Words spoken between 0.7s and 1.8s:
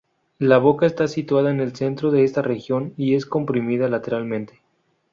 está situada en el